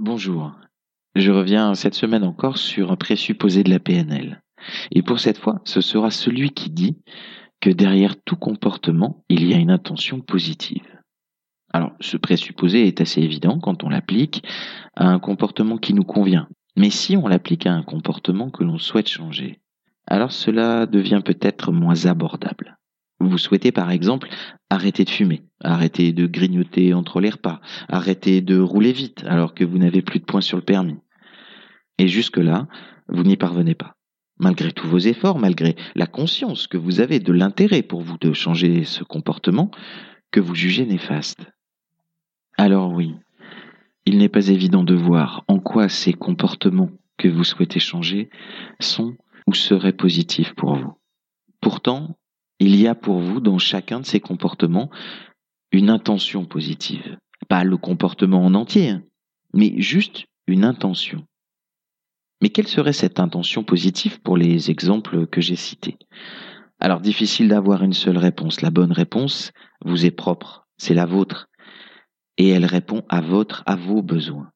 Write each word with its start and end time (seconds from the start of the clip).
Bonjour. 0.00 0.52
Je 1.14 1.30
reviens 1.30 1.76
cette 1.76 1.94
semaine 1.94 2.24
encore 2.24 2.58
sur 2.58 2.90
un 2.90 2.96
présupposé 2.96 3.62
de 3.62 3.70
la 3.70 3.78
PNL. 3.78 4.42
Et 4.90 5.02
pour 5.02 5.20
cette 5.20 5.38
fois, 5.38 5.60
ce 5.64 5.80
sera 5.80 6.10
celui 6.10 6.50
qui 6.50 6.70
dit 6.70 6.98
que 7.60 7.70
derrière 7.70 8.20
tout 8.24 8.34
comportement, 8.34 9.24
il 9.28 9.48
y 9.48 9.54
a 9.54 9.56
une 9.56 9.70
intention 9.70 10.20
positive. 10.20 10.82
Alors, 11.72 11.92
ce 12.00 12.16
présupposé 12.16 12.88
est 12.88 13.00
assez 13.00 13.20
évident 13.20 13.60
quand 13.60 13.84
on 13.84 13.88
l'applique 13.88 14.42
à 14.96 15.06
un 15.06 15.20
comportement 15.20 15.78
qui 15.78 15.94
nous 15.94 16.02
convient. 16.02 16.48
Mais 16.76 16.90
si 16.90 17.16
on 17.16 17.28
l'applique 17.28 17.66
à 17.66 17.72
un 17.72 17.84
comportement 17.84 18.50
que 18.50 18.64
l'on 18.64 18.78
souhaite 18.78 19.08
changer, 19.08 19.60
alors 20.08 20.32
cela 20.32 20.86
devient 20.86 21.22
peut-être 21.24 21.70
moins 21.70 22.06
abordable. 22.06 22.78
Vous 23.26 23.38
souhaitez 23.38 23.72
par 23.72 23.90
exemple 23.90 24.28
arrêter 24.70 25.04
de 25.04 25.10
fumer, 25.10 25.42
arrêter 25.62 26.12
de 26.12 26.26
grignoter 26.26 26.92
entre 26.92 27.20
les 27.20 27.30
repas, 27.30 27.60
arrêter 27.88 28.40
de 28.40 28.58
rouler 28.58 28.92
vite 28.92 29.24
alors 29.26 29.54
que 29.54 29.64
vous 29.64 29.78
n'avez 29.78 30.02
plus 30.02 30.20
de 30.20 30.24
points 30.24 30.40
sur 30.40 30.58
le 30.58 30.62
permis. 30.62 30.98
Et 31.98 32.06
jusque-là, 32.08 32.68
vous 33.08 33.22
n'y 33.22 33.36
parvenez 33.36 33.74
pas. 33.74 33.94
Malgré 34.38 34.72
tous 34.72 34.88
vos 34.88 34.98
efforts, 34.98 35.38
malgré 35.38 35.76
la 35.94 36.06
conscience 36.06 36.66
que 36.66 36.76
vous 36.76 37.00
avez 37.00 37.18
de 37.18 37.32
l'intérêt 37.32 37.82
pour 37.82 38.02
vous 38.02 38.18
de 38.18 38.32
changer 38.32 38.84
ce 38.84 39.04
comportement 39.04 39.70
que 40.30 40.40
vous 40.40 40.54
jugez 40.54 40.84
néfaste. 40.84 41.46
Alors 42.58 42.92
oui, 42.92 43.14
il 44.06 44.18
n'est 44.18 44.28
pas 44.28 44.48
évident 44.48 44.84
de 44.84 44.94
voir 44.94 45.44
en 45.48 45.60
quoi 45.60 45.88
ces 45.88 46.12
comportements 46.12 46.90
que 47.16 47.28
vous 47.28 47.44
souhaitez 47.44 47.80
changer 47.80 48.28
sont 48.80 49.16
ou 49.46 49.54
seraient 49.54 49.92
positifs 49.92 50.54
pour 50.54 50.74
vous. 50.74 50.94
Pourtant, 51.60 52.16
il 52.60 52.76
y 52.76 52.86
a 52.86 52.94
pour 52.94 53.18
vous 53.18 53.40
dans 53.40 53.58
chacun 53.58 54.00
de 54.00 54.06
ces 54.06 54.20
comportements 54.20 54.90
une 55.72 55.90
intention 55.90 56.44
positive. 56.44 57.18
Pas 57.48 57.64
le 57.64 57.76
comportement 57.76 58.44
en 58.44 58.54
entier, 58.54 58.90
hein, 58.90 59.02
mais 59.52 59.74
juste 59.80 60.26
une 60.46 60.64
intention. 60.64 61.26
Mais 62.42 62.50
quelle 62.50 62.68
serait 62.68 62.92
cette 62.92 63.20
intention 63.20 63.64
positive 63.64 64.20
pour 64.20 64.36
les 64.36 64.70
exemples 64.70 65.26
que 65.26 65.40
j'ai 65.40 65.56
cités? 65.56 65.96
Alors 66.80 67.00
difficile 67.00 67.48
d'avoir 67.48 67.82
une 67.82 67.92
seule 67.92 68.18
réponse. 68.18 68.60
La 68.60 68.70
bonne 68.70 68.92
réponse 68.92 69.52
vous 69.84 70.04
est 70.04 70.10
propre, 70.10 70.66
c'est 70.76 70.94
la 70.94 71.06
vôtre, 71.06 71.48
et 72.36 72.48
elle 72.48 72.66
répond 72.66 73.02
à 73.08 73.20
votre, 73.20 73.62
à 73.66 73.76
vos 73.76 74.02
besoins. 74.02 74.50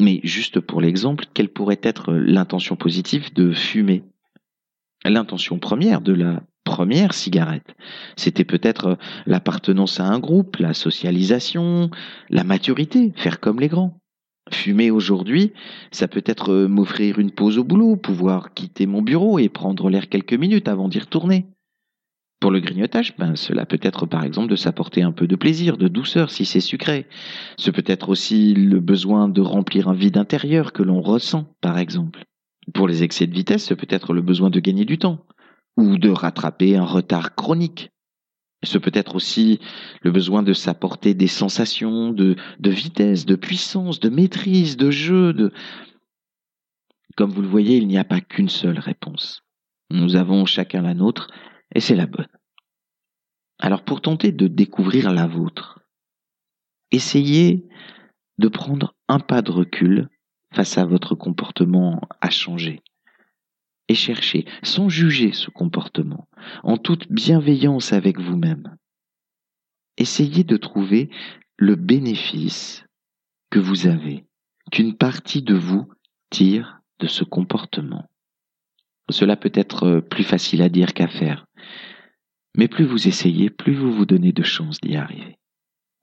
Mais 0.00 0.20
juste 0.22 0.60
pour 0.60 0.80
l'exemple, 0.80 1.24
quelle 1.34 1.48
pourrait 1.48 1.80
être 1.82 2.12
l'intention 2.12 2.76
positive 2.76 3.32
de 3.32 3.52
fumer? 3.52 4.04
L'intention 5.04 5.58
première 5.58 6.00
de 6.00 6.12
la 6.12 6.42
première 6.64 7.14
cigarette. 7.14 7.74
C'était 8.16 8.44
peut-être 8.44 8.98
l'appartenance 9.26 10.00
à 10.00 10.06
un 10.06 10.18
groupe, 10.18 10.56
la 10.56 10.74
socialisation, 10.74 11.90
la 12.28 12.44
maturité, 12.44 13.12
faire 13.16 13.40
comme 13.40 13.60
les 13.60 13.68
grands. 13.68 13.98
Fumer 14.52 14.90
aujourd'hui, 14.90 15.52
ça 15.92 16.08
peut 16.08 16.22
être 16.26 16.66
m'offrir 16.66 17.18
une 17.18 17.30
pause 17.30 17.58
au 17.58 17.64
boulot, 17.64 17.96
pouvoir 17.96 18.54
quitter 18.54 18.86
mon 18.86 19.02
bureau 19.02 19.38
et 19.38 19.48
prendre 19.48 19.88
l'air 19.90 20.08
quelques 20.08 20.34
minutes 20.34 20.68
avant 20.68 20.88
d'y 20.88 20.98
retourner. 20.98 21.46
Pour 22.40 22.50
le 22.50 22.60
grignotage, 22.60 23.16
ben, 23.16 23.34
cela 23.34 23.66
peut 23.66 23.80
être 23.82 24.06
par 24.06 24.22
exemple 24.22 24.48
de 24.48 24.56
s'apporter 24.56 25.02
un 25.02 25.10
peu 25.10 25.26
de 25.26 25.36
plaisir, 25.36 25.76
de 25.76 25.88
douceur 25.88 26.30
si 26.30 26.44
c'est 26.44 26.60
sucré. 26.60 27.06
Ce 27.56 27.70
peut 27.70 27.84
être 27.86 28.10
aussi 28.10 28.54
le 28.54 28.78
besoin 28.78 29.28
de 29.28 29.40
remplir 29.40 29.88
un 29.88 29.94
vide 29.94 30.16
intérieur 30.16 30.72
que 30.72 30.84
l'on 30.84 31.00
ressent, 31.00 31.46
par 31.60 31.78
exemple. 31.78 32.27
Pour 32.74 32.88
les 32.88 33.02
excès 33.02 33.26
de 33.26 33.34
vitesse, 33.34 33.66
ce 33.66 33.74
peut 33.74 33.86
être 33.90 34.12
le 34.12 34.22
besoin 34.22 34.50
de 34.50 34.60
gagner 34.60 34.84
du 34.84 34.98
temps 34.98 35.24
ou 35.76 35.96
de 35.96 36.10
rattraper 36.10 36.76
un 36.76 36.84
retard 36.84 37.34
chronique. 37.34 37.90
Ce 38.64 38.78
peut 38.78 38.90
être 38.94 39.14
aussi 39.14 39.60
le 40.02 40.10
besoin 40.10 40.42
de 40.42 40.52
s'apporter 40.52 41.14
des 41.14 41.28
sensations 41.28 42.10
de, 42.10 42.36
vitesse, 42.64 43.24
de 43.24 43.36
puissance, 43.36 44.00
de 44.00 44.08
maîtrise, 44.08 44.76
de 44.76 44.90
jeu. 44.90 45.32
De... 45.32 45.52
Comme 47.16 47.30
vous 47.30 47.42
le 47.42 47.48
voyez, 47.48 47.76
il 47.76 47.86
n'y 47.86 47.98
a 47.98 48.04
pas 48.04 48.20
qu'une 48.20 48.48
seule 48.48 48.80
réponse. 48.80 49.44
Nous 49.90 50.16
avons 50.16 50.44
chacun 50.44 50.82
la 50.82 50.94
nôtre 50.94 51.30
et 51.74 51.80
c'est 51.80 51.94
la 51.94 52.06
bonne. 52.06 52.28
Alors 53.60 53.84
pour 53.84 54.00
tenter 54.00 54.32
de 54.32 54.48
découvrir 54.48 55.12
la 55.12 55.26
vôtre, 55.26 55.80
essayez 56.90 57.68
de 58.38 58.48
prendre 58.48 58.94
un 59.08 59.20
pas 59.20 59.42
de 59.42 59.50
recul 59.50 60.08
face 60.52 60.78
à 60.78 60.84
votre 60.84 61.14
comportement 61.14 62.00
à 62.20 62.30
changer 62.30 62.82
et 63.88 63.94
cherchez, 63.94 64.44
sans 64.62 64.88
juger 64.88 65.32
ce 65.32 65.50
comportement, 65.50 66.28
en 66.62 66.76
toute 66.76 67.10
bienveillance 67.10 67.92
avec 67.92 68.20
vous-même. 68.20 68.76
Essayez 69.96 70.44
de 70.44 70.56
trouver 70.56 71.10
le 71.56 71.74
bénéfice 71.74 72.84
que 73.50 73.58
vous 73.58 73.86
avez, 73.86 74.26
qu'une 74.70 74.94
partie 74.94 75.42
de 75.42 75.54
vous 75.54 75.88
tire 76.30 76.80
de 76.98 77.06
ce 77.06 77.24
comportement. 77.24 78.08
Cela 79.10 79.36
peut 79.36 79.52
être 79.54 80.00
plus 80.00 80.24
facile 80.24 80.60
à 80.60 80.68
dire 80.68 80.92
qu'à 80.92 81.08
faire, 81.08 81.46
mais 82.56 82.68
plus 82.68 82.84
vous 82.84 83.08
essayez, 83.08 83.48
plus 83.48 83.74
vous 83.74 83.92
vous 83.92 84.04
donnez 84.04 84.32
de 84.32 84.42
chances 84.42 84.80
d'y 84.80 84.96
arriver. 84.96 85.38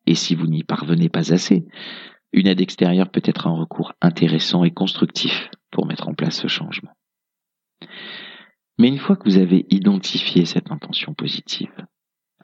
Et 0.07 0.15
si 0.15 0.35
vous 0.35 0.47
n'y 0.47 0.63
parvenez 0.63 1.09
pas 1.09 1.33
assez, 1.33 1.65
une 2.35 2.47
aide 2.47 2.59
extérieure 2.59 3.09
peut 3.09 3.21
être 3.23 3.47
un 3.47 3.55
recours 3.55 3.93
intéressant 4.01 4.65
et 4.65 4.71
constructif 4.71 5.49
pour 5.71 5.85
mettre 5.85 6.09
en 6.09 6.13
place 6.13 6.41
ce 6.41 6.47
changement. 6.47 6.91
Mais 8.77 8.89
une 8.89 8.97
fois 8.97 9.15
que 9.15 9.23
vous 9.23 9.37
avez 9.37 9.65
identifié 9.69 10.45
cette 10.45 10.69
intention 10.69 11.13
positive, 11.13 11.73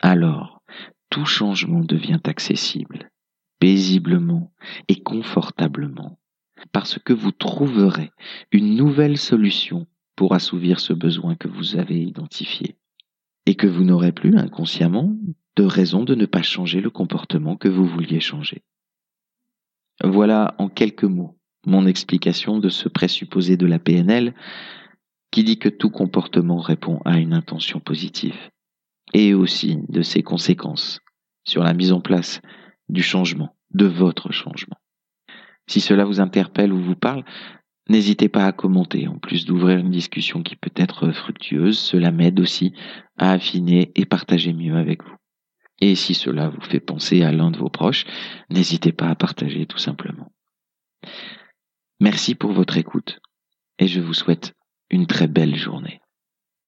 alors 0.01 0.63
tout 1.09 1.25
changement 1.25 1.81
devient 1.81 2.21
accessible, 2.23 3.11
paisiblement 3.59 4.53
et 4.87 5.03
confortablement, 5.03 6.17
parce 6.71 6.97
que 6.97 7.11
vous 7.11 7.31
trouverez 7.33 8.11
une 8.53 8.75
nouvelle 8.75 9.17
solution 9.17 9.87
pour 10.15 10.33
assouvir 10.33 10.79
ce 10.79 10.93
besoin 10.93 11.35
que 11.35 11.49
vous 11.49 11.75
avez 11.75 12.01
identifié, 12.01 12.77
et 13.45 13.55
que 13.55 13.67
vous 13.67 13.83
n'aurez 13.83 14.13
plus 14.13 14.37
inconsciemment 14.37 15.13
de 15.57 15.63
raison 15.63 16.05
de 16.05 16.15
ne 16.15 16.25
pas 16.25 16.43
changer 16.43 16.79
le 16.79 16.89
comportement 16.89 17.57
que 17.57 17.67
vous 17.67 17.85
vouliez 17.85 18.21
changer. 18.21 18.63
Voilà 20.03 20.55
en 20.57 20.67
quelques 20.67 21.03
mots 21.03 21.37
mon 21.65 21.85
explication 21.85 22.57
de 22.59 22.69
ce 22.69 22.89
présupposé 22.89 23.57
de 23.57 23.67
la 23.67 23.79
PNL 23.79 24.33
qui 25.31 25.43
dit 25.43 25.59
que 25.59 25.69
tout 25.69 25.89
comportement 25.89 26.57
répond 26.57 26.99
à 27.05 27.17
une 27.17 27.33
intention 27.33 27.79
positive, 27.79 28.35
et 29.13 29.33
aussi 29.33 29.77
de 29.87 30.01
ses 30.01 30.23
conséquences 30.23 30.99
sur 31.45 31.63
la 31.63 31.73
mise 31.73 31.93
en 31.93 32.01
place 32.01 32.41
du 32.89 33.01
changement, 33.01 33.55
de 33.73 33.85
votre 33.85 34.31
changement. 34.31 34.75
Si 35.67 35.79
cela 35.79 36.03
vous 36.03 36.19
interpelle 36.19 36.73
ou 36.73 36.81
vous 36.81 36.95
parle, 36.95 37.23
n'hésitez 37.87 38.27
pas 38.27 38.45
à 38.45 38.51
commenter. 38.51 39.07
En 39.07 39.19
plus 39.19 39.45
d'ouvrir 39.45 39.77
une 39.77 39.91
discussion 39.91 40.43
qui 40.43 40.57
peut 40.57 40.73
être 40.75 41.11
fructueuse, 41.11 41.79
cela 41.79 42.11
m'aide 42.11 42.39
aussi 42.39 42.73
à 43.17 43.31
affiner 43.31 43.91
et 43.95 44.05
partager 44.05 44.51
mieux 44.51 44.75
avec 44.75 45.03
vous. 45.03 45.15
Et 45.81 45.95
si 45.95 46.13
cela 46.13 46.49
vous 46.49 46.61
fait 46.61 46.79
penser 46.79 47.23
à 47.23 47.31
l'un 47.31 47.51
de 47.51 47.57
vos 47.57 47.69
proches, 47.69 48.05
n'hésitez 48.49 48.91
pas 48.91 49.09
à 49.09 49.15
partager 49.15 49.65
tout 49.65 49.79
simplement. 49.79 50.31
Merci 51.99 52.35
pour 52.35 52.51
votre 52.51 52.77
écoute 52.77 53.19
et 53.79 53.87
je 53.87 53.99
vous 53.99 54.13
souhaite 54.13 54.53
une 54.89 55.07
très 55.07 55.27
belle 55.27 55.55
journée. 55.55 56.00